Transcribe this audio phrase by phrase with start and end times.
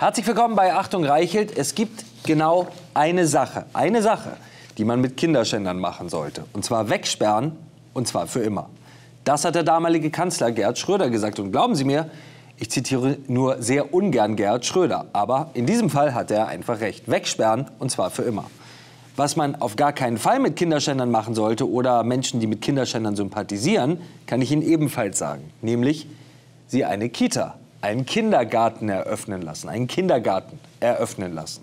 [0.00, 1.54] Herzlich willkommen bei Achtung Reichelt.
[1.58, 4.38] Es gibt genau eine Sache, eine Sache,
[4.78, 6.46] die man mit Kinderschändern machen sollte.
[6.54, 7.52] Und zwar wegsperren,
[7.92, 8.70] und zwar für immer.
[9.24, 11.38] Das hat der damalige Kanzler Gerhard Schröder gesagt.
[11.38, 12.08] Und glauben Sie mir,
[12.56, 15.04] ich zitiere nur sehr ungern Gerhard Schröder.
[15.12, 17.10] Aber in diesem Fall hat er einfach recht.
[17.10, 18.46] Wegsperren, und zwar für immer.
[19.16, 23.16] Was man auf gar keinen Fall mit Kinderschändern machen sollte oder Menschen, die mit Kinderschändern
[23.16, 25.52] sympathisieren, kann ich Ihnen ebenfalls sagen.
[25.60, 26.06] Nämlich,
[26.68, 31.62] sie eine Kita einen Kindergarten eröffnen lassen, einen Kindergarten eröffnen lassen.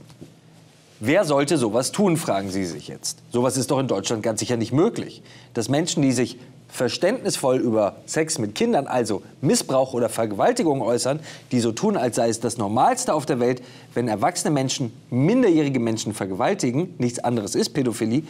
[1.00, 3.20] Wer sollte sowas tun, fragen Sie sich jetzt.
[3.32, 5.22] Sowas ist doch in Deutschland ganz sicher nicht möglich.
[5.54, 6.40] Dass Menschen, die sich
[6.70, 11.20] verständnisvoll über Sex mit Kindern, also Missbrauch oder Vergewaltigung äußern,
[11.52, 13.62] die so tun, als sei es das Normalste auf der Welt,
[13.94, 18.24] wenn erwachsene Menschen minderjährige Menschen vergewaltigen, nichts anderes ist Pädophilie,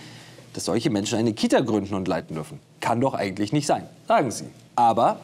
[0.54, 2.59] dass solche Menschen eine Kita gründen und leiten dürfen.
[2.80, 4.45] Kann doch eigentlich nicht sein, sagen Sie.
[4.76, 5.20] Aber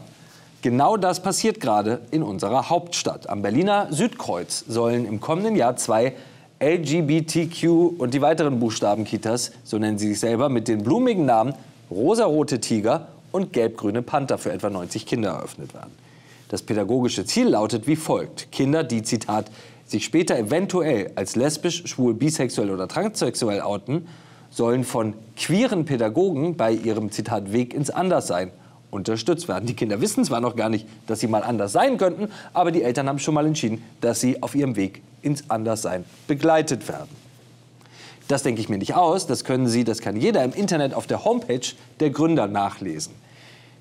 [0.64, 3.28] Genau das passiert gerade in unserer Hauptstadt.
[3.28, 6.14] Am Berliner Südkreuz sollen im kommenden Jahr zwei
[6.62, 7.66] LGBTQ
[7.98, 11.54] und die weiteren Buchstaben-Kitas, so nennen sie sich selber, mit den blumigen Namen
[11.92, 15.92] Rosarote Tiger und Gelbgrüne Panther für etwa 90 Kinder eröffnet werden.
[16.48, 18.50] Das pädagogische Ziel lautet wie folgt.
[18.54, 19.52] Kinder, die, Zitat,
[19.86, 24.08] sich später eventuell als lesbisch, schwul, bisexuell oder transsexuell outen,
[24.50, 28.54] sollen von queeren Pädagogen bei ihrem, Zitat, Weg ins Anderssein
[28.94, 29.66] unterstützt werden.
[29.66, 32.84] Die Kinder wissen zwar noch gar nicht, dass sie mal anders sein könnten, aber die
[32.84, 37.24] Eltern haben schon mal entschieden, dass sie auf ihrem Weg ins Anderssein begleitet werden.
[38.28, 41.08] Das denke ich mir nicht aus, das können Sie, das kann jeder im Internet auf
[41.08, 41.68] der Homepage
[42.00, 43.14] der Gründer nachlesen.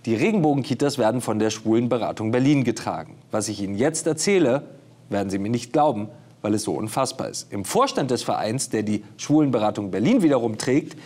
[0.05, 3.15] Die Regenbogenkitas werden von der Schwulenberatung Berlin getragen.
[3.31, 4.65] Was ich Ihnen jetzt erzähle,
[5.11, 6.09] werden Sie mir nicht glauben,
[6.43, 7.53] weil es so unfassbar ist.
[7.53, 10.99] Im Vorstand des Vereins, der die Schwulenberatung Berlin wiederum trägt,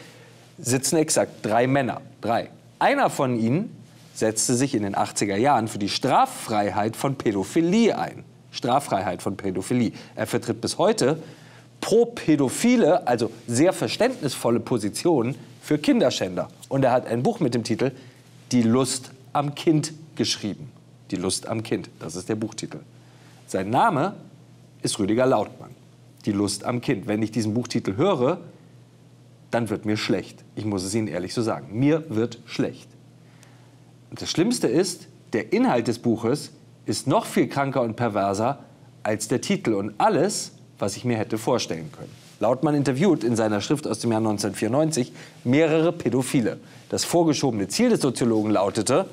[0.58, 2.00] sitzen exakt drei Männer.
[2.22, 2.48] Drei.
[2.78, 3.70] Einer von ihnen
[4.16, 8.24] setzte sich in den 80er Jahren für die Straffreiheit von Pädophilie ein.
[8.50, 9.92] Straffreiheit von Pädophilie.
[10.14, 11.22] Er vertritt bis heute
[11.82, 16.48] pro-pädophile, also sehr verständnisvolle Positionen für Kinderschänder.
[16.68, 17.92] Und er hat ein Buch mit dem Titel
[18.52, 20.72] Die Lust am Kind geschrieben.
[21.10, 22.80] Die Lust am Kind, das ist der Buchtitel.
[23.46, 24.14] Sein Name
[24.82, 25.70] ist Rüdiger Lautmann.
[26.24, 27.06] Die Lust am Kind.
[27.06, 28.38] Wenn ich diesen Buchtitel höre,
[29.50, 30.42] dann wird mir schlecht.
[30.56, 31.78] Ich muss es Ihnen ehrlich so sagen.
[31.78, 32.88] Mir wird schlecht.
[34.10, 36.52] Und das Schlimmste ist, der Inhalt des Buches
[36.86, 38.60] ist noch viel kranker und perverser
[39.02, 42.12] als der Titel und alles, was ich mir hätte vorstellen können.
[42.38, 45.12] Lautmann interviewt in seiner Schrift aus dem Jahr 1994
[45.44, 46.58] mehrere Pädophile.
[46.90, 49.06] Das vorgeschobene Ziel des Soziologen lautete,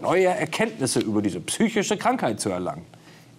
[0.00, 2.84] neue Erkenntnisse über diese psychische Krankheit zu erlangen.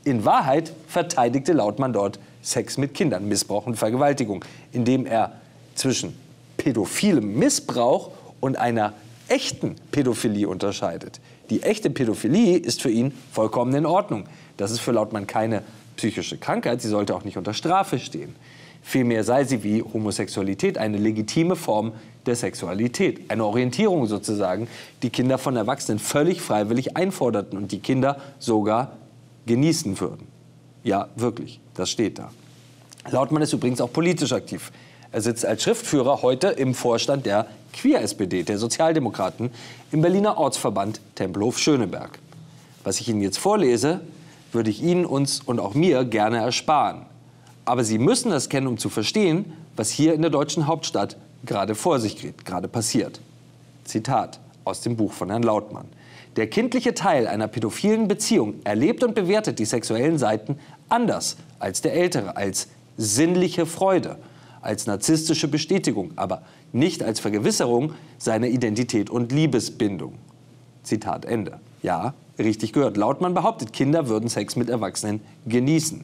[0.04, 5.34] In Wahrheit verteidigte Lautmann dort Sex mit Kindern, Missbrauch und Vergewaltigung, indem er
[5.76, 6.18] zwischen
[6.58, 8.94] pädophilem Missbrauch und einer
[9.30, 11.20] echten Pädophilie unterscheidet.
[11.50, 14.26] Die echte Pädophilie ist für ihn vollkommen in Ordnung.
[14.58, 15.64] Das ist für Lautmann keine
[15.96, 18.36] psychische Krankheit, sie sollte auch nicht unter Strafe stehen.
[18.84, 21.92] Vielmehr sei sie wie Homosexualität eine legitime Form
[22.26, 24.68] der Sexualität, eine Orientierung sozusagen,
[25.02, 28.94] die Kinder von Erwachsenen völlig freiwillig einforderten und die Kinder sogar
[29.46, 30.28] genießen würden.
[30.84, 32.32] Ja, wirklich, das steht da.
[33.10, 34.72] Lautmann ist übrigens auch politisch aktiv.
[35.12, 39.52] Er sitzt als Schriftführer heute im Vorstand der Queer-SPD, der Sozialdemokraten,
[39.92, 42.20] im Berliner Ortsverband Tempelhof-Schöneberg.
[42.84, 44.02] Was ich Ihnen jetzt vorlese,
[44.52, 47.06] würde ich Ihnen, uns und auch mir gerne ersparen.
[47.66, 51.16] Aber Sie müssen das kennen, um zu verstehen, was hier in der deutschen Hauptstadt
[51.46, 53.20] gerade vor sich geht, gerade passiert.
[53.86, 55.86] Zitat aus dem Buch von Herrn Lautmann.
[56.36, 60.60] Der kindliche Teil einer pädophilen Beziehung erlebt und bewertet die sexuellen Seiten
[60.90, 62.68] anders als der ältere, als
[62.98, 64.18] sinnliche Freude
[64.68, 70.16] als narzisstische Bestätigung, aber nicht als Vergewisserung seiner Identität und Liebesbindung.
[70.84, 71.60] Zitat Ende.
[71.82, 72.98] Ja, richtig gehört.
[72.98, 76.04] Lautmann behauptet, Kinder würden Sex mit Erwachsenen genießen.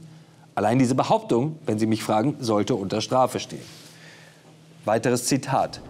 [0.55, 3.61] Allein diese Behauptung, wenn Sie mich fragen, sollte unter Strafe stehen.
[4.85, 5.81] Weiteres Zitat.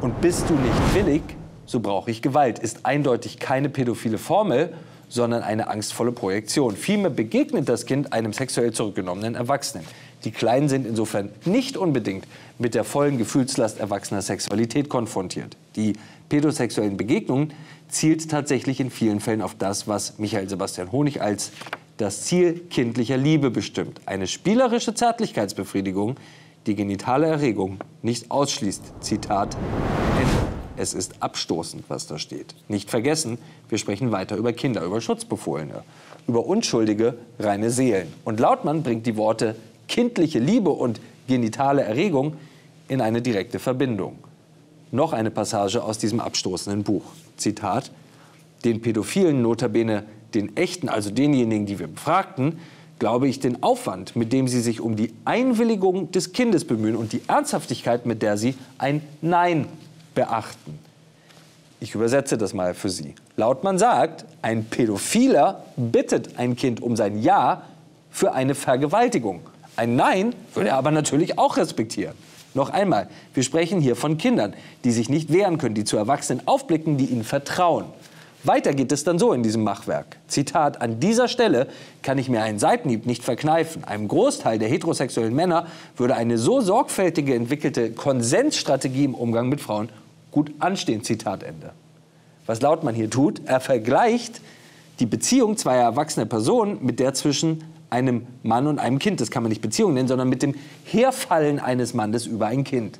[0.00, 1.22] Und bist du nicht willig,
[1.66, 4.72] so brauche ich Gewalt, ist eindeutig keine pädophile Formel,
[5.08, 6.76] sondern eine angstvolle Projektion.
[6.76, 9.84] Vielmehr begegnet das Kind einem sexuell zurückgenommenen Erwachsenen.
[10.24, 12.26] Die Kleinen sind insofern nicht unbedingt
[12.58, 15.56] mit der vollen Gefühlslast erwachsener Sexualität konfrontiert.
[15.76, 15.94] Die
[16.28, 17.52] pädosexuellen Begegnungen
[17.88, 21.52] zielt tatsächlich in vielen Fällen auf das, was Michael Sebastian Honig als
[21.96, 24.00] das Ziel kindlicher Liebe bestimmt.
[24.06, 26.16] Eine spielerische Zärtlichkeitsbefriedigung,
[26.66, 28.82] die genitale Erregung nicht ausschließt.
[29.00, 29.56] Zitat
[30.18, 30.60] Ende.
[30.76, 32.54] Es ist abstoßend, was da steht.
[32.68, 33.38] Nicht vergessen,
[33.68, 35.82] wir sprechen weiter über Kinder, über Schutzbefohlene,
[36.26, 38.12] über unschuldige, reine Seelen.
[38.24, 39.56] Und Lautmann bringt die Worte
[39.90, 42.36] kindliche Liebe und genitale Erregung
[42.88, 44.18] in eine direkte Verbindung.
[44.92, 47.02] Noch eine Passage aus diesem abstoßenden Buch.
[47.36, 47.90] Zitat:
[48.64, 52.58] Den Pädophilen, notabene den echten, also denjenigen, die wir befragten,
[53.00, 57.12] glaube ich, den Aufwand, mit dem Sie sich um die Einwilligung des Kindes bemühen und
[57.12, 59.66] die Ernsthaftigkeit, mit der Sie ein Nein
[60.14, 60.78] beachten.
[61.80, 63.14] Ich übersetze das mal für Sie.
[63.36, 67.62] Lautmann sagt, ein Pädophiler bittet ein Kind um sein Ja
[68.10, 69.40] für eine Vergewaltigung.
[69.80, 72.14] Ein Nein würde er aber natürlich auch respektieren.
[72.52, 74.52] Noch einmal, wir sprechen hier von Kindern,
[74.84, 77.86] die sich nicht wehren können, die zu Erwachsenen aufblicken, die ihnen vertrauen.
[78.44, 80.18] Weiter geht es dann so in diesem Machwerk.
[80.28, 81.66] Zitat, an dieser Stelle
[82.02, 83.82] kann ich mir einen Seitenhieb nicht verkneifen.
[83.84, 85.66] Einem Großteil der heterosexuellen Männer
[85.96, 89.88] würde eine so sorgfältige entwickelte Konsensstrategie im Umgang mit Frauen
[90.30, 91.04] gut anstehen.
[91.04, 91.70] Zitat Ende.
[92.44, 94.42] Was Lautmann hier tut, er vergleicht
[94.98, 99.20] die Beziehung zweier erwachsener Personen mit der zwischen einem Mann und einem Kind.
[99.20, 100.54] Das kann man nicht Beziehung nennen, sondern mit dem
[100.84, 102.98] Herfallen eines Mannes über ein Kind.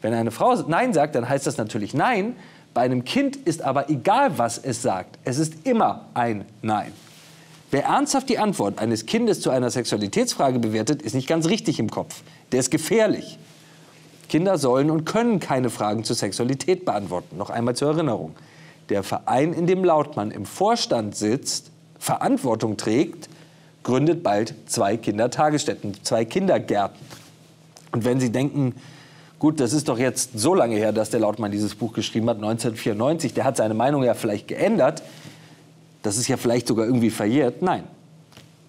[0.00, 2.34] Wenn eine Frau Nein sagt, dann heißt das natürlich Nein.
[2.74, 5.18] Bei einem Kind ist aber egal, was es sagt.
[5.24, 6.92] Es ist immer ein Nein.
[7.70, 11.90] Wer ernsthaft die Antwort eines Kindes zu einer Sexualitätsfrage bewertet, ist nicht ganz richtig im
[11.90, 12.22] Kopf.
[12.50, 13.38] Der ist gefährlich.
[14.28, 17.36] Kinder sollen und können keine Fragen zur Sexualität beantworten.
[17.36, 18.34] Noch einmal zur Erinnerung.
[18.88, 23.28] Der Verein, in dem Lautmann im Vorstand sitzt, Verantwortung trägt,
[23.82, 26.98] gründet bald zwei Kindertagesstätten, zwei Kindergärten.
[27.92, 28.74] Und wenn Sie denken,
[29.38, 32.36] gut, das ist doch jetzt so lange her, dass der Lautmann dieses Buch geschrieben hat,
[32.36, 35.02] 1994, der hat seine Meinung ja vielleicht geändert,
[36.02, 37.62] das ist ja vielleicht sogar irgendwie verjährt.
[37.62, 37.84] Nein,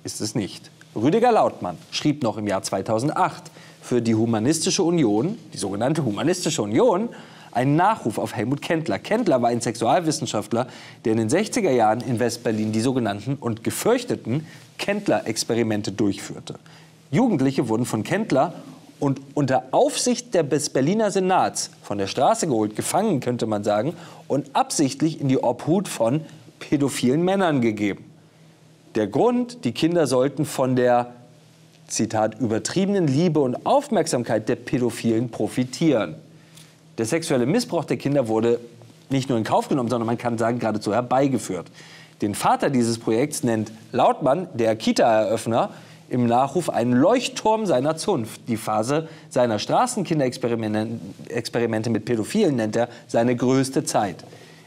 [0.04, 0.70] ist es nicht.
[0.96, 3.44] Rüdiger Lautmann schrieb noch im Jahr 2008
[3.84, 7.10] für die Humanistische Union, die sogenannte Humanistische Union,
[7.52, 8.98] einen Nachruf auf Helmut Kendler.
[8.98, 10.68] Kendler war ein Sexualwissenschaftler,
[11.04, 14.48] der in den 60er Jahren in Westberlin die sogenannten und gefürchteten
[14.78, 16.56] Kendler-Experimente durchführte.
[17.12, 18.54] Jugendliche wurden von Kendler
[19.00, 23.96] und unter Aufsicht des Berliner Senats von der Straße geholt, gefangen könnte man sagen,
[24.30, 26.22] und absichtlich in die Obhut von
[26.60, 28.06] pädophilen Männern gegeben.
[28.96, 31.14] Der Grund, die Kinder sollten von der,
[31.88, 36.16] Zitat, übertriebenen Liebe und Aufmerksamkeit der Pädophilen profitieren.
[36.98, 38.60] Der sexuelle Missbrauch der Kinder wurde
[39.10, 41.68] nicht nur in Kauf genommen, sondern man kann sagen geradezu herbeigeführt.
[42.22, 45.72] Den Vater dieses Projekts nennt Lautmann, der Kita-Eröffner,
[46.10, 48.42] im Nachruf einen Leuchtturm seiner Zunft.
[48.48, 54.24] Die Phase seiner Straßenkinderexperimente mit Pädophilen nennt er seine größte Zeit.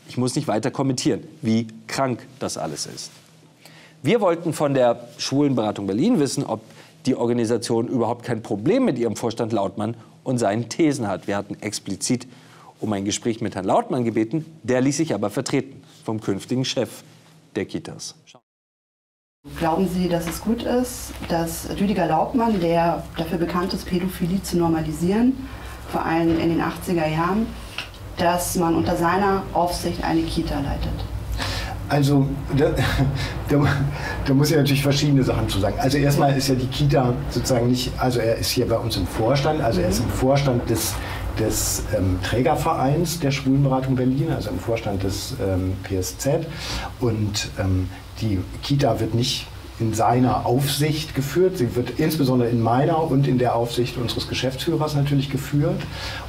[0.09, 3.13] Ich muss nicht weiter kommentieren, wie krank das alles ist.
[4.03, 6.61] Wir wollten von der Schwulenberatung Berlin wissen, ob
[7.07, 11.27] die Organisation überhaupt kein Problem mit ihrem Vorstand Lautmann und seinen Thesen hat.
[11.27, 12.27] Wir hatten explizit
[12.81, 17.03] um ein Gespräch mit Herrn Lautmann gebeten, der ließ sich aber vertreten vom künftigen Chef
[17.55, 18.15] der Kitas.
[19.59, 24.59] Glauben Sie, dass es gut ist, dass Rüdiger Lautmann, der dafür bekannt ist, Pädophilie zu
[24.59, 25.49] normalisieren,
[25.91, 27.47] vor allem in den 80er Jahren,
[28.19, 31.16] dass man unter seiner Aufsicht eine Kita leitet?
[31.89, 32.71] Also da,
[33.49, 33.67] da,
[34.27, 35.77] da, muss ich natürlich verschiedene Sachen zu sagen.
[35.79, 39.07] Also erstmal ist ja die Kita sozusagen nicht, also er ist hier bei uns im
[39.07, 40.95] Vorstand, also er ist im Vorstand des,
[41.39, 46.47] des ähm, Trägervereins der Schwulenberatung Berlin, also im Vorstand des ähm, PSZ.
[47.01, 47.89] Und ähm,
[48.21, 49.47] die Kita wird nicht
[49.79, 51.59] in seiner Aufsicht geführt.
[51.59, 55.81] Sie wird insbesondere in meiner und in der Aufsicht unseres Geschäftsführers natürlich geführt.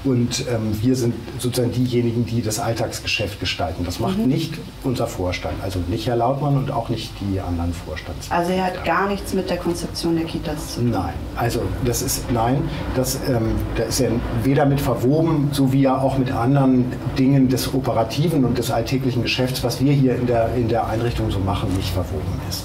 [0.04, 3.84] Und ähm, wir sind sozusagen diejenigen, die das Alltagsgeschäft gestalten.
[3.86, 4.28] Das macht mhm.
[4.28, 8.30] nicht unser Vorstand, also nicht Herr Lautmann und auch nicht die anderen Vorstands.
[8.30, 10.92] Also er hat gar nichts mit der Konzeption der Kitas zu tun?
[10.92, 12.62] Nein, also das ist, nein,
[12.96, 14.12] das, ähm, da ist er
[14.44, 16.86] weder mit verwoben, so wie ja auch mit anderen
[17.18, 21.32] Dingen des operativen und des alltäglichen Geschäfts, was wir hier in der, in der Einrichtung
[21.32, 22.64] so machen, nicht verwoben ist.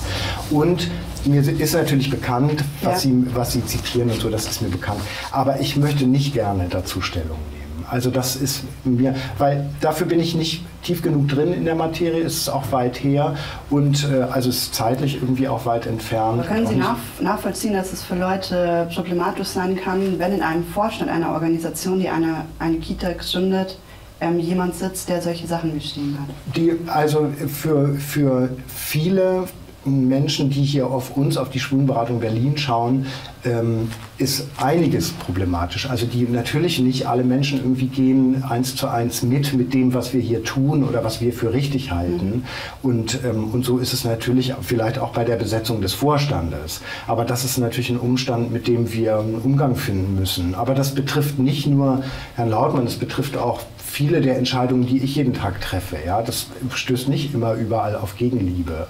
[0.50, 0.88] Und
[1.24, 3.10] mir ist natürlich bekannt, was, ja.
[3.10, 5.00] Sie, was Sie zitieren und so, das ist mir bekannt.
[5.30, 7.62] Aber ich möchte nicht gerne dazu Stellung nehmen.
[7.90, 12.22] Also das ist mir, weil dafür bin ich nicht tief genug drin in der Materie,
[12.22, 13.34] es ist auch weit her
[13.70, 16.40] und äh, also es ist zeitlich irgendwie auch weit entfernt.
[16.40, 20.64] Aber können Sie nach, nachvollziehen, dass es für Leute problematisch sein kann, wenn in einem
[20.64, 23.78] Vorstand einer Organisation, die eine, eine Kita gründet,
[24.20, 26.34] ähm, jemand sitzt, der solche Sachen bestehen kann?
[26.56, 29.44] Die, also für, für viele
[29.84, 33.06] Menschen, die hier auf uns, auf die Schwulenberatung Berlin schauen,
[33.44, 35.90] ähm, ist einiges problematisch.
[35.90, 40.14] Also die natürlich nicht alle Menschen irgendwie gehen eins zu eins mit mit dem, was
[40.14, 42.26] wir hier tun oder was wir für richtig halten.
[42.26, 42.44] Mhm.
[42.82, 46.80] Und, ähm, und so ist es natürlich vielleicht auch bei der Besetzung des Vorstandes.
[47.06, 50.54] Aber das ist natürlich ein Umstand, mit dem wir einen Umgang finden müssen.
[50.54, 52.02] Aber das betrifft nicht nur
[52.36, 55.96] Herrn Lautmann, das betrifft auch viele der Entscheidungen, die ich jeden Tag treffe.
[56.06, 58.86] Ja, das stößt nicht immer überall auf Gegenliebe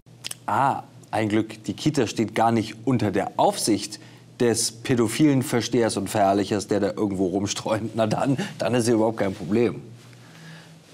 [0.53, 3.99] ah, ein Glück, die Kita steht gar nicht unter der Aufsicht
[4.41, 9.19] des pädophilen Verstehers und Verherrlichers, der da irgendwo rumstreunt, na dann, dann ist ja überhaupt
[9.19, 9.83] kein Problem.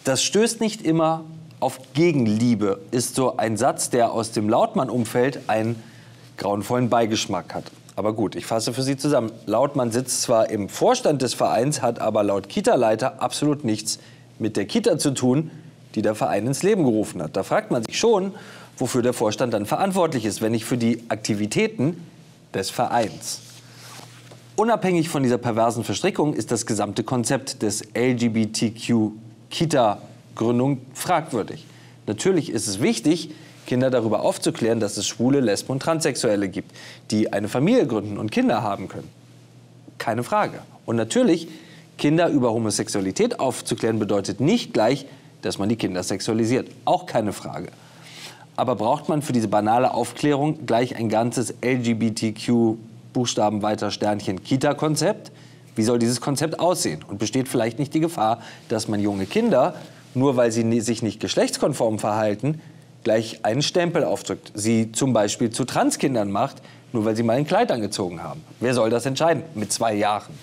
[0.05, 1.25] Das stößt nicht immer
[1.61, 5.77] auf Gegenliebe, ist so ein Satz, der aus dem Lautmann-Umfeld ein
[6.37, 7.65] grauenvollen Beigeschmack hat.
[7.97, 9.33] Aber gut, ich fasse für Sie zusammen.
[9.47, 13.99] Lautmann sitzt zwar im Vorstand des Vereins, hat aber laut Kita-Leiter absolut nichts
[14.39, 15.51] mit der Kita zu tun,
[15.97, 17.37] die der Verein ins Leben gerufen hat.
[17.37, 18.35] Da fragt man sich schon,
[18.79, 22.03] wofür der Vorstand dann verantwortlich ist, wenn nicht für die Aktivitäten
[22.55, 23.41] des Vereins.
[24.57, 31.65] Unabhängig von dieser perversen Verstrickung ist das gesamte Konzept des LGBTQ-Kita-Gründung fragwürdig.
[32.07, 33.31] Natürlich ist es wichtig,
[33.67, 36.73] Kinder darüber aufzuklären, dass es Schwule, Lesben und Transsexuelle gibt,
[37.11, 39.09] die eine Familie gründen und Kinder haben können.
[39.99, 40.61] Keine Frage.
[40.87, 41.49] Und natürlich,
[41.99, 45.07] Kinder über Homosexualität aufzuklären, bedeutet nicht gleich,
[45.43, 46.71] dass man die Kinder sexualisiert.
[46.85, 47.69] Auch keine Frage.
[48.59, 52.77] Aber braucht man für diese banale Aufklärung gleich ein ganzes LGBTQ
[53.13, 55.31] Buchstaben weiter Sternchen Kita-Konzept?
[55.77, 57.05] Wie soll dieses Konzept aussehen?
[57.07, 59.77] Und besteht vielleicht nicht die Gefahr, dass man junge Kinder,
[60.13, 62.61] nur weil sie sich nicht geschlechtskonform verhalten,
[63.05, 66.57] gleich einen Stempel aufdrückt, sie zum Beispiel zu Transkindern macht,
[66.93, 68.43] nur weil sie mal ein Kleid angezogen haben.
[68.59, 69.45] Wer soll das entscheiden?
[69.55, 70.35] Mit zwei Jahren.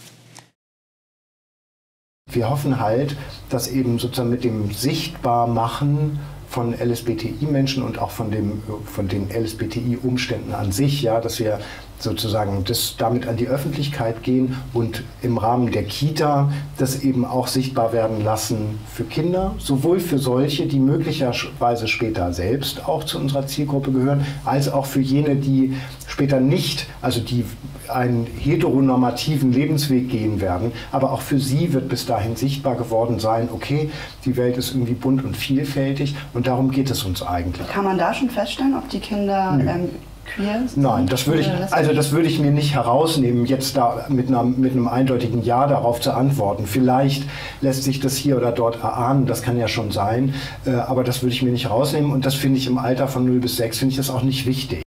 [2.31, 3.17] Wir hoffen halt,
[3.49, 6.17] dass eben sozusagen mit dem Sichtbarmachen
[6.55, 11.59] von LSBTI-Menschen und auch von, dem, von den LSBTI-Umständen an sich, ja, dass wir
[11.99, 17.47] sozusagen das damit an die Öffentlichkeit gehen und im Rahmen der Kita das eben auch
[17.47, 23.47] sichtbar werden lassen für Kinder, sowohl für solche, die möglicherweise später selbst auch zu unserer
[23.47, 25.75] Zielgruppe gehören, als auch für jene, die
[26.15, 27.43] später nicht, also die
[27.89, 33.49] einen heteronormativen Lebensweg gehen werden, aber auch für sie wird bis dahin sichtbar geworden sein,
[33.51, 33.89] okay,
[34.23, 37.67] die Welt ist irgendwie bunt und vielfältig und darum geht es uns eigentlich.
[37.67, 39.89] Kann man da schon feststellen, ob die Kinder ähm,
[40.25, 40.81] queer sind?
[40.81, 44.43] Nein, das würde ich, also das würde ich mir nicht herausnehmen, jetzt da mit, einer,
[44.43, 46.65] mit einem eindeutigen Ja darauf zu antworten.
[46.65, 47.23] Vielleicht
[47.59, 50.33] lässt sich das hier oder dort erahnen, das kann ja schon sein,
[50.65, 53.25] äh, aber das würde ich mir nicht herausnehmen und das finde ich im Alter von
[53.25, 54.84] 0 bis 6 finde ich das auch nicht wichtig.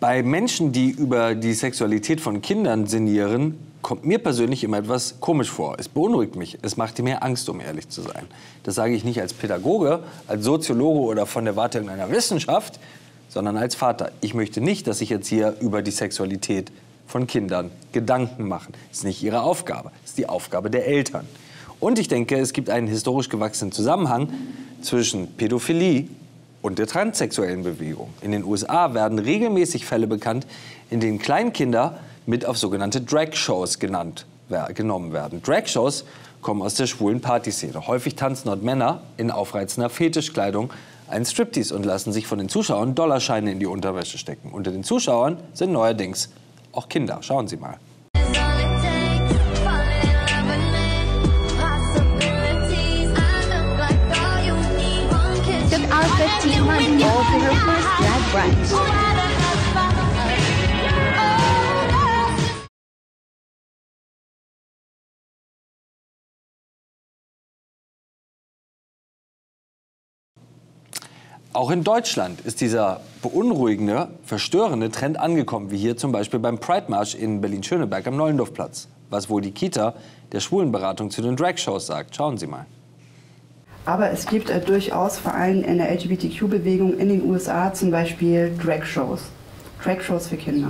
[0.00, 5.50] Bei Menschen, die über die Sexualität von Kindern sinnieren, kommt mir persönlich immer etwas komisch
[5.50, 5.74] vor.
[5.76, 6.56] Es beunruhigt mich.
[6.62, 8.26] Es macht mir Angst, um ehrlich zu sein.
[8.62, 12.78] Das sage ich nicht als Pädagoge, als Soziologe oder von der Warte einer Wissenschaft,
[13.28, 14.12] sondern als Vater.
[14.20, 16.70] Ich möchte nicht, dass sich jetzt hier über die Sexualität
[17.08, 18.74] von Kindern Gedanken machen.
[18.90, 19.90] Das ist nicht ihre Aufgabe.
[20.02, 21.26] Das ist die Aufgabe der Eltern.
[21.80, 24.32] Und ich denke, es gibt einen historisch gewachsenen Zusammenhang
[24.80, 26.06] zwischen Pädophilie
[26.62, 28.12] und der transsexuellen Bewegung.
[28.20, 30.46] In den USA werden regelmäßig Fälle bekannt,
[30.90, 35.42] in denen Kleinkinder mit auf sogenannte Drag-Shows genommen werden.
[35.42, 36.04] Drag-Shows
[36.42, 37.86] kommen aus der schwulen Partyszene.
[37.86, 40.72] Häufig tanzen dort Männer in aufreizender Fetischkleidung
[41.08, 44.50] einen Striptease und lassen sich von den Zuschauern Dollarscheine in die Unterwäsche stecken.
[44.52, 46.30] Unter den Zuschauern sind neuerdings
[46.72, 47.18] auch Kinder.
[47.22, 47.78] Schauen Sie mal.
[71.58, 76.86] Auch in Deutschland ist dieser beunruhigende, verstörende Trend angekommen, wie hier zum Beispiel beim Pride
[76.88, 78.86] March in Berlin-Schöneberg am Neulendorfplatz.
[79.10, 79.94] Was wohl die Kita
[80.30, 82.14] der Schwulenberatung zu den Drag-Shows sagt.
[82.14, 82.66] Schauen Sie mal.
[83.88, 88.52] Aber es gibt äh, durchaus vor allem in der LGBTQ-Bewegung in den USA zum Beispiel
[88.62, 89.22] Drag-Shows.
[89.82, 90.68] Drag-Shows für Kinder.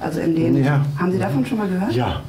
[0.00, 0.64] Also in denen.
[0.64, 0.84] Ja.
[0.98, 1.92] Haben Sie davon schon mal gehört?
[1.92, 2.22] Ja.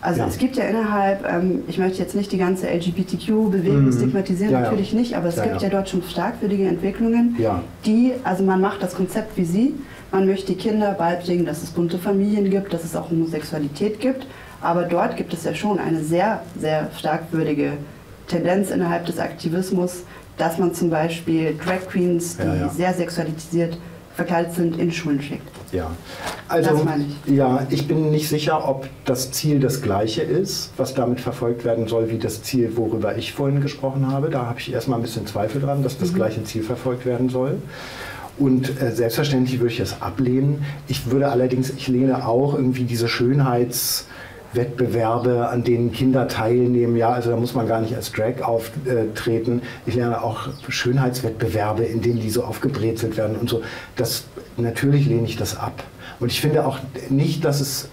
[0.00, 0.28] Also ja.
[0.28, 3.92] es gibt ja innerhalb, ähm, ich möchte jetzt nicht die ganze LGBTQ-Bewegung mhm.
[3.92, 5.68] stigmatisieren, ja, natürlich nicht, aber es gibt ja.
[5.68, 7.36] dort schon fragwürdige Entwicklungen,
[7.84, 9.74] die, also man macht das Konzept wie Sie,
[10.12, 14.26] man möchte die Kinder beibringen, dass es bunte Familien gibt, dass es auch Homosexualität gibt,
[14.62, 17.72] aber dort gibt es ja schon eine sehr, sehr fragwürdige
[18.30, 20.04] Tendenz innerhalb des Aktivismus,
[20.38, 23.76] dass man zum Beispiel Drag Queens, die sehr sexualisiert
[24.14, 25.48] verkleidet sind, in Schulen schickt.
[25.72, 25.90] Ja,
[26.48, 26.86] also
[27.26, 27.34] ich.
[27.34, 31.86] ja, ich bin nicht sicher, ob das Ziel das gleiche ist, was damit verfolgt werden
[31.86, 34.30] soll, wie das Ziel, worüber ich vorhin gesprochen habe.
[34.30, 36.16] Da habe ich erstmal ein bisschen Zweifel dran, dass das mhm.
[36.16, 37.62] gleiche Ziel verfolgt werden soll.
[38.38, 40.64] Und äh, selbstverständlich würde ich es ablehnen.
[40.88, 44.06] Ich würde allerdings, ich lehne auch irgendwie diese Schönheits-
[44.52, 46.96] Wettbewerbe, an denen Kinder teilnehmen.
[46.96, 49.62] Ja, also da muss man gar nicht als Drag auftreten.
[49.86, 53.62] Ich lerne auch Schönheitswettbewerbe, in denen die so aufgebrezelt werden und so.
[53.96, 54.24] Das,
[54.56, 55.84] natürlich lehne ich das ab.
[56.18, 56.78] Und ich finde auch
[57.08, 57.88] nicht, dass es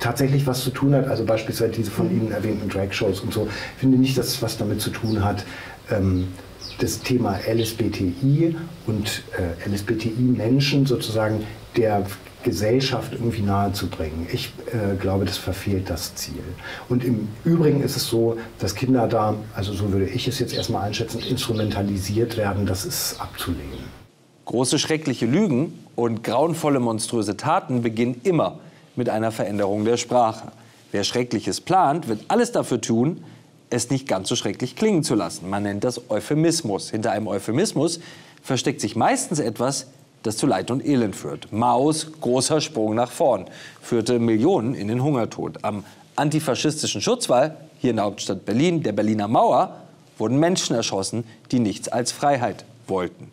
[0.00, 3.80] tatsächlich was zu tun hat, also beispielsweise diese von Ihnen erwähnten Drag-Shows und so, ich
[3.80, 5.44] finde nicht, dass es was damit zu tun hat,
[5.90, 6.28] ähm,
[6.80, 11.44] das Thema LSBTI und äh, LSBTI-Menschen sozusagen
[11.76, 12.04] der
[12.42, 14.26] Gesellschaft irgendwie nahezubringen.
[14.30, 16.42] Ich äh, glaube, das verfehlt das Ziel.
[16.88, 20.54] Und im Übrigen ist es so, dass Kinder da, also so würde ich es jetzt
[20.54, 22.66] erstmal einschätzen, instrumentalisiert werden.
[22.66, 23.84] Das ist abzulehnen.
[24.44, 28.58] Große schreckliche Lügen Und grauenvolle, monströse Taten beginnen immer
[28.96, 30.50] mit einer Veränderung der Sprache.
[30.90, 33.24] Wer Schreckliches plant, wird alles dafür tun,
[33.70, 35.48] es nicht ganz so schrecklich klingen zu lassen.
[35.48, 36.90] Man nennt das Euphemismus.
[36.90, 38.00] Hinter einem Euphemismus
[38.42, 39.86] versteckt sich meistens etwas,
[40.24, 41.52] das zu Leid und Elend führt.
[41.52, 43.44] Maus großer Sprung nach vorn
[43.80, 45.62] führte Millionen in den Hungertod.
[45.62, 45.84] Am
[46.16, 49.76] antifaschistischen Schutzwall hier in der Hauptstadt Berlin, der Berliner Mauer,
[50.18, 53.32] wurden Menschen erschossen, die nichts als Freiheit wollten.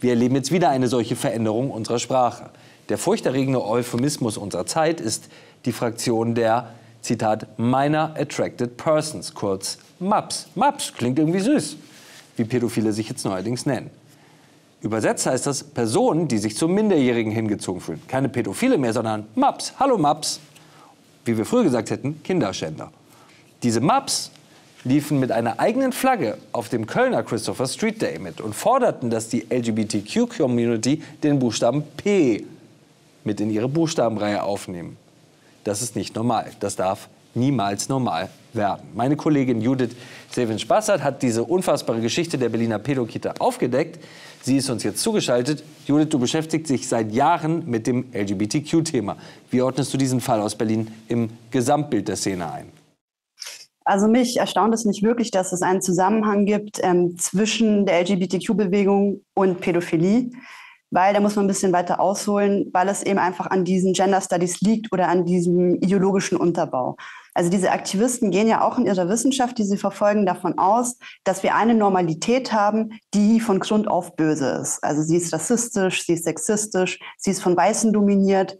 [0.00, 2.50] Wir erleben jetzt wieder eine solche Veränderung unserer Sprache.
[2.90, 5.28] Der furchterregende Euphemismus unserer Zeit ist
[5.64, 10.48] die Fraktion der, Zitat, Minor Attracted Persons, kurz MAPS.
[10.54, 11.76] MAPS klingt irgendwie süß,
[12.36, 13.90] wie Pädophile sich jetzt neuerdings nennen.
[14.86, 18.00] Übersetzt heißt das Personen, die sich zu Minderjährigen hingezogen fühlen.
[18.06, 19.72] Keine Pädophile mehr, sondern Maps.
[19.80, 20.38] Hallo Maps.
[21.24, 22.92] Wie wir früher gesagt hätten, Kinderschänder.
[23.64, 24.30] Diese Maps
[24.84, 29.28] liefen mit einer eigenen Flagge auf dem Kölner Christopher Street Day mit und forderten, dass
[29.28, 32.44] die LGBTQ-Community den Buchstaben P
[33.24, 34.96] mit in ihre Buchstabenreihe aufnehmen.
[35.64, 36.52] Das ist nicht normal.
[36.60, 38.88] Das darf niemals normal werden.
[38.94, 39.90] Meine Kollegin Judith
[40.30, 44.02] Sevin-Spassert hat diese unfassbare Geschichte der Berliner Pädokita aufgedeckt.
[44.42, 45.62] Sie ist uns jetzt zugeschaltet.
[45.86, 49.16] Judith, du beschäftigst dich seit Jahren mit dem LGBTQ-Thema.
[49.50, 52.66] Wie ordnest du diesen Fall aus Berlin im Gesamtbild der Szene ein?
[53.84, 59.20] Also mich erstaunt es nicht wirklich, dass es einen Zusammenhang gibt ähm, zwischen der LGBTQ-Bewegung
[59.34, 60.30] und Pädophilie,
[60.90, 64.20] weil da muss man ein bisschen weiter ausholen, weil es eben einfach an diesen Gender
[64.20, 66.96] Studies liegt oder an diesem ideologischen Unterbau.
[67.34, 71.42] Also diese Aktivisten gehen ja auch in ihrer Wissenschaft, die sie verfolgen, davon aus, dass
[71.42, 74.82] wir eine Normalität haben, die von Grund auf böse ist.
[74.82, 78.58] Also sie ist rassistisch, sie ist sexistisch, sie ist von Weißen dominiert.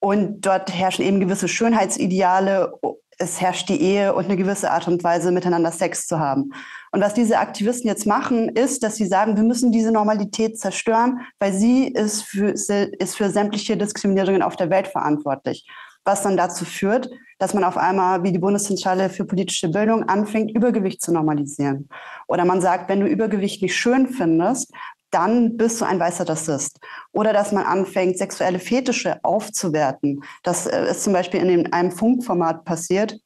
[0.00, 2.74] Und dort herrschen eben gewisse Schönheitsideale.
[3.16, 6.50] Es herrscht die Ehe und eine gewisse Art und Weise, miteinander Sex zu haben.
[6.92, 11.20] Und was diese Aktivisten jetzt machen, ist, dass sie sagen, wir müssen diese Normalität zerstören,
[11.38, 15.66] weil sie ist für, ist für sämtliche Diskriminierungen auf der Welt verantwortlich
[16.04, 20.54] was dann dazu führt, dass man auf einmal wie die Bundeszentrale für politische Bildung anfängt,
[20.54, 21.88] Übergewicht zu normalisieren.
[22.28, 24.72] Oder man sagt, wenn du Übergewicht nicht schön findest,
[25.10, 26.78] dann bist du ein weißer Rassist.
[27.12, 30.22] Oder dass man anfängt, sexuelle Fetische aufzuwerten.
[30.42, 33.18] Das äh, ist zum Beispiel in einem Funkformat passiert,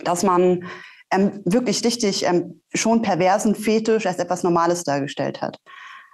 [0.00, 0.64] dass man
[1.10, 5.58] ähm, wirklich richtig ähm, schon perversen Fetisch als etwas Normales dargestellt hat.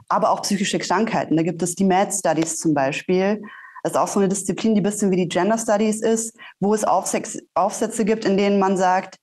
[0.09, 1.37] Aber auch psychische Krankheiten.
[1.37, 3.42] Da gibt es die Mad Studies zum Beispiel,
[3.85, 6.72] das ist auch so eine Disziplin, die ein bisschen wie die Gender Studies ist, wo
[6.72, 9.18] es Aufsätze gibt, in denen man sagt,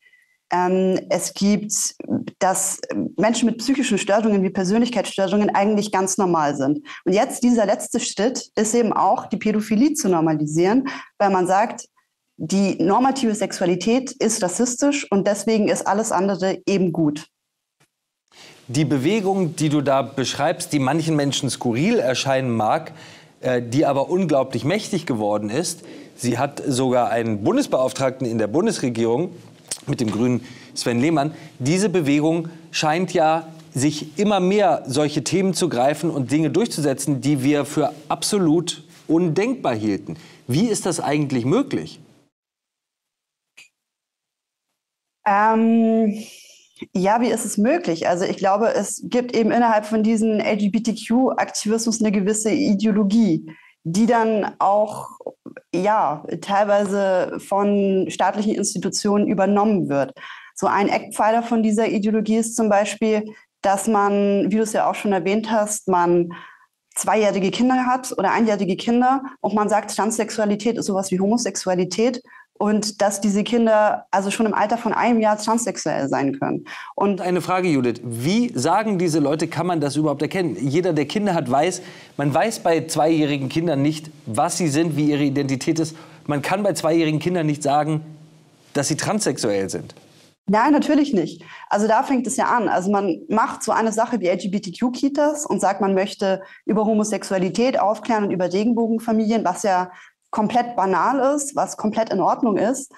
[0.51, 1.95] ähm, es gibt,
[2.37, 2.79] dass
[3.17, 6.85] Menschen mit psychischen Störungen wie Persönlichkeitsstörungen eigentlich ganz normal sind.
[7.05, 11.87] Und jetzt dieser letzte Schritt ist eben auch, die Pädophilie zu normalisieren, weil man sagt,
[12.43, 17.27] die normative Sexualität ist rassistisch und deswegen ist alles andere eben gut.
[18.67, 22.93] Die Bewegung, die du da beschreibst, die manchen Menschen skurril erscheinen mag,
[23.41, 25.81] äh, die aber unglaublich mächtig geworden ist.
[26.15, 29.35] Sie hat sogar einen Bundesbeauftragten in der Bundesregierung
[29.85, 31.35] mit dem grünen Sven Lehmann.
[31.59, 37.43] Diese Bewegung scheint ja sich immer mehr solche Themen zu greifen und Dinge durchzusetzen, die
[37.43, 40.15] wir für absolut undenkbar hielten.
[40.47, 41.99] Wie ist das eigentlich möglich?
[45.25, 46.23] Ähm,
[46.93, 48.07] ja, wie ist es möglich?
[48.07, 53.51] Also ich glaube, es gibt eben innerhalb von diesem LGBTQ-Aktivismus eine gewisse Ideologie,
[53.83, 55.09] die dann auch
[55.73, 60.13] ja teilweise von staatlichen Institutionen übernommen wird.
[60.55, 64.89] So ein Eckpfeiler von dieser Ideologie ist zum Beispiel, dass man, wie du es ja
[64.89, 66.33] auch schon erwähnt hast, man
[66.95, 72.21] zweijährige Kinder hat oder einjährige Kinder und man sagt, Transsexualität ist sowas wie Homosexualität
[72.61, 76.65] und dass diese Kinder also schon im Alter von einem Jahr transsexuell sein können.
[76.93, 80.55] Und eine Frage, Judith, wie sagen diese Leute, kann man das überhaupt erkennen?
[80.59, 81.81] Jeder, der Kinder hat, weiß,
[82.17, 85.95] man weiß bei zweijährigen Kindern nicht, was sie sind, wie ihre Identität ist.
[86.27, 88.01] Man kann bei zweijährigen Kindern nicht sagen,
[88.73, 89.95] dass sie transsexuell sind.
[90.45, 91.43] Nein, natürlich nicht.
[91.69, 92.67] Also da fängt es ja an.
[92.67, 98.25] Also man macht so eine Sache wie LGBTQ-Kitas und sagt, man möchte über Homosexualität aufklären
[98.25, 99.91] und über Regenbogenfamilien, was ja
[100.31, 102.91] komplett banal ist, was komplett in Ordnung ist.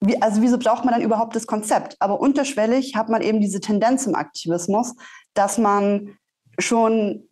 [0.00, 1.96] Wie, also wieso braucht man dann überhaupt das Konzept?
[2.00, 4.94] Aber unterschwellig hat man eben diese Tendenz im Aktivismus,
[5.34, 6.16] dass man
[6.58, 7.28] schon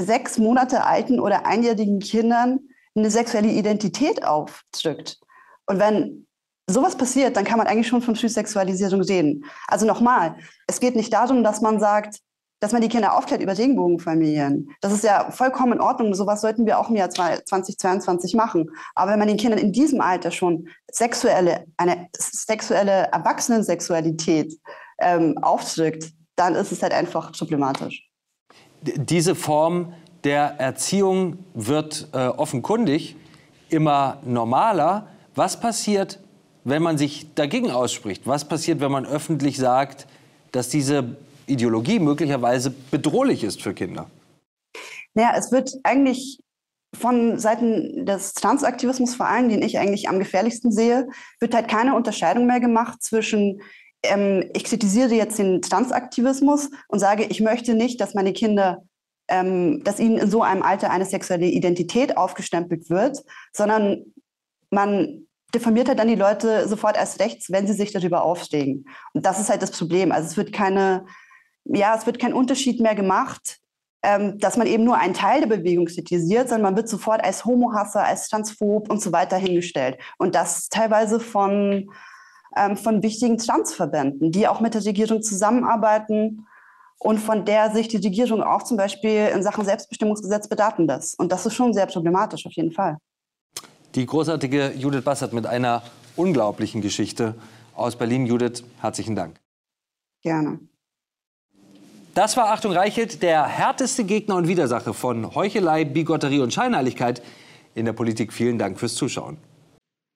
[0.00, 2.60] sechs Monate alten oder einjährigen Kindern
[2.94, 5.18] eine sexuelle Identität aufdrückt.
[5.66, 6.26] Und wenn
[6.68, 9.44] sowas passiert, dann kann man eigentlich schon von Frühsexualisierung reden.
[9.68, 12.20] Also nochmal, es geht nicht darum, dass man sagt,
[12.60, 14.70] dass man die Kinder aufklärt über Regenbogenfamilien.
[14.80, 16.14] Das ist ja vollkommen in Ordnung.
[16.14, 18.70] Sowas sollten wir auch im Jahr 2022 machen.
[18.94, 24.58] Aber wenn man den Kindern in diesem Alter schon sexuelle, eine sexuelle Erwachsenensexualität
[24.98, 28.08] ähm, aufdrückt, dann ist es halt einfach problematisch.
[28.82, 29.92] Diese Form
[30.24, 33.16] der Erziehung wird äh, offenkundig
[33.68, 35.08] immer normaler.
[35.34, 36.20] Was passiert,
[36.64, 38.26] wenn man sich dagegen ausspricht?
[38.26, 40.06] Was passiert, wenn man öffentlich sagt,
[40.52, 44.10] dass diese Ideologie möglicherweise bedrohlich ist für Kinder?
[45.14, 46.40] Naja, es wird eigentlich
[46.94, 51.08] von Seiten des Transaktivismus vor allem, den ich eigentlich am gefährlichsten sehe,
[51.40, 53.60] wird halt keine Unterscheidung mehr gemacht zwischen
[54.02, 58.82] ähm, ich kritisiere jetzt den Transaktivismus und sage, ich möchte nicht, dass meine Kinder,
[59.28, 63.18] ähm, dass ihnen in so einem Alter eine sexuelle Identität aufgestempelt wird,
[63.52, 64.04] sondern
[64.70, 68.86] man diffamiert halt dann die Leute sofort als rechts, wenn sie sich darüber aufstehen.
[69.12, 70.12] Und das ist halt das Problem.
[70.12, 71.06] Also es wird keine,
[71.68, 73.58] ja, es wird kein Unterschied mehr gemacht,
[74.02, 77.44] ähm, dass man eben nur einen Teil der Bewegung kritisiert, sondern man wird sofort als
[77.44, 79.98] Homohasser, als Transphob und so weiter hingestellt.
[80.18, 81.90] Und das teilweise von,
[82.56, 86.46] ähm, von wichtigen Transverbänden, die auch mit der Regierung zusammenarbeiten
[86.98, 91.18] und von der sich die Regierung auch zum Beispiel in Sachen Selbstbestimmungsgesetz bedaten lässt.
[91.18, 92.98] Und das ist schon sehr problematisch auf jeden Fall.
[93.94, 95.82] Die großartige Judith Bassert mit einer
[96.16, 97.34] unglaublichen Geschichte
[97.74, 98.26] aus Berlin.
[98.26, 99.40] Judith, herzlichen Dank.
[100.22, 100.60] Gerne.
[102.16, 107.22] Das war Achtung Reichelt, der härteste Gegner und Widersacher von Heuchelei, Bigotterie und Scheinheiligkeit
[107.74, 108.32] in der Politik.
[108.32, 109.36] Vielen Dank fürs Zuschauen.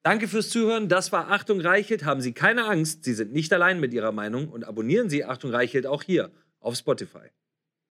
[0.03, 0.89] Danke fürs Zuhören.
[0.89, 2.07] Das war Achtung Reichelt.
[2.07, 5.51] Haben Sie keine Angst, Sie sind nicht allein mit Ihrer Meinung und abonnieren Sie Achtung
[5.51, 7.29] Reichelt auch hier auf Spotify.